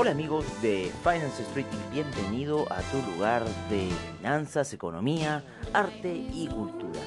[0.00, 5.42] Hola amigos de Finance Street y bienvenido a tu lugar de finanzas, economía,
[5.72, 7.00] arte y cultura.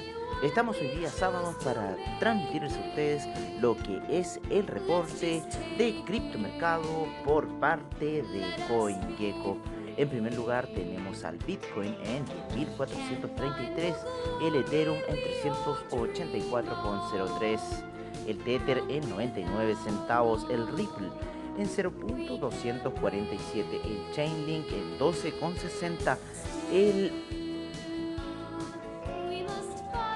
[0.44, 3.29] Estamos hoy día sábado para transmitirles a ustedes
[3.62, 5.42] lo que es el reporte
[5.78, 9.55] de criptomercado por parte de CoinGecko.
[9.96, 13.96] En primer lugar tenemos al Bitcoin en 1433,
[14.42, 17.59] el Ethereum en 384,03,
[18.27, 21.09] el Tether en 99 centavos, el Ripple
[21.61, 26.17] en 0.247, el Chainlink en 12,60,
[26.73, 27.11] el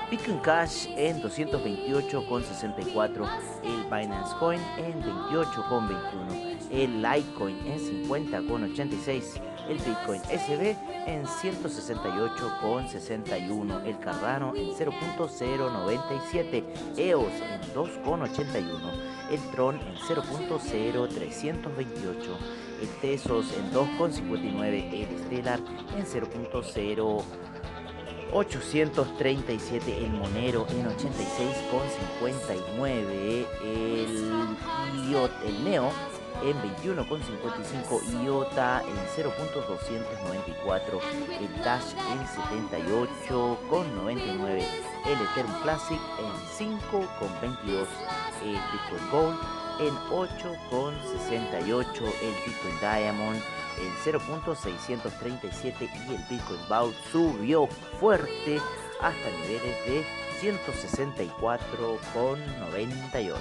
[0.10, 3.30] Bitcoin Cash en 228,64,
[3.64, 10.76] el Binance Coin en 28,21, el Litecoin en 50,86, el Bitcoin SB
[11.08, 16.64] en 168,61, el Cardano en 0.097,
[16.98, 18.92] EOS en 2,81,
[19.32, 22.38] el Tron en 0.0328,
[22.80, 25.60] el Tesos en 2,59, el Stellar
[25.98, 27.24] en 0.0
[28.32, 34.46] 837 el Monero en 86,59 el
[35.10, 35.92] Iot, el Neo
[36.44, 41.00] en 21,55 IOTA en 0.294
[41.40, 44.64] el Dash en 78,99
[45.06, 47.88] el Ethereum Classic en 5,22
[48.44, 49.38] el Bitcoin Gold
[49.80, 53.42] en 8,68 el Bitcoin Diamond
[53.80, 57.68] en 0.637 y el Bitcoin Vault subió
[58.00, 58.62] fuerte
[59.02, 60.06] hasta niveles de
[60.42, 63.36] 164,98.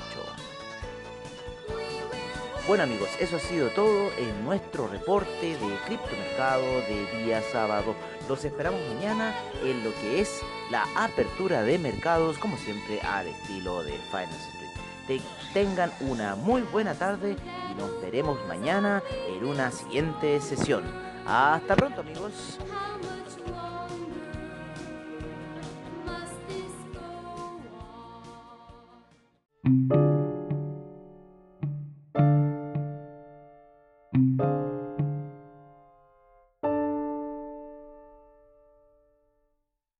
[2.66, 7.94] Bueno amigos, eso ha sido todo en nuestro reporte de criptomercado de día sábado.
[8.26, 13.84] Los esperamos mañana en lo que es la apertura de mercados, como siempre al estilo
[13.84, 14.63] de Finance.
[15.06, 15.20] Te
[15.52, 17.36] tengan una muy buena tarde
[17.70, 20.84] y nos veremos mañana en una siguiente sesión.
[21.26, 22.58] Hasta pronto amigos.